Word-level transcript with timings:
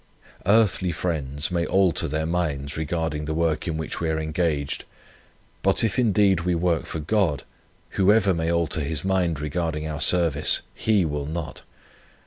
Earthly 0.47 0.91
friends 0.91 1.51
may 1.51 1.63
alter 1.67 2.07
their 2.07 2.25
minds 2.25 2.75
regarding 2.75 3.25
the 3.25 3.35
work 3.35 3.67
in 3.67 3.77
which 3.77 3.99
we 4.01 4.09
are 4.09 4.17
engaged; 4.19 4.83
but 5.61 5.83
if 5.83 5.99
indeed 5.99 6.39
we 6.41 6.55
work 6.55 6.87
for 6.87 6.97
God, 6.97 7.43
whoever 7.91 8.33
may 8.33 8.51
alter 8.51 8.81
His 8.81 9.05
mind 9.05 9.39
regarding 9.39 9.87
our 9.87 10.01
service, 10.01 10.61
He 10.73 11.05
will 11.05 11.27
not. 11.27 11.61